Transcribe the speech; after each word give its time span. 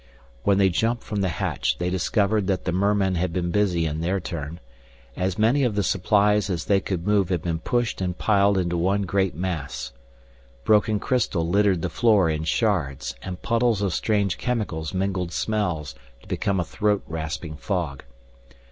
When 0.41 0.57
they 0.57 0.69
jumped 0.69 1.03
from 1.03 1.21
the 1.21 1.29
hatch, 1.29 1.77
they 1.77 1.91
discovered 1.91 2.47
that 2.47 2.65
the 2.65 2.71
mermen 2.71 3.13
had 3.13 3.31
been 3.31 3.51
busy 3.51 3.85
in 3.85 4.01
their 4.01 4.19
turn. 4.19 4.59
As 5.15 5.37
many 5.37 5.61
of 5.63 5.75
the 5.75 5.83
supplies 5.83 6.49
as 6.49 6.65
they 6.65 6.79
could 6.79 7.05
move 7.05 7.29
had 7.29 7.43
been 7.43 7.59
pushed 7.59 8.01
and 8.01 8.17
piled 8.17 8.57
into 8.57 8.77
one 8.77 9.03
great 9.03 9.35
mass. 9.35 9.91
Broken 10.63 10.99
crystal 10.99 11.47
littered 11.47 11.83
the 11.83 11.87
floor 11.87 12.31
in 12.31 12.45
shards 12.45 13.13
and 13.21 13.43
puddles 13.43 13.83
of 13.83 13.93
strange 13.93 14.39
chemicals 14.39 14.91
mingled 14.91 15.31
smells 15.31 15.93
to 16.23 16.27
become 16.27 16.59
a 16.59 16.63
throat 16.65 17.03
rasping 17.05 17.55
fog. 17.55 18.03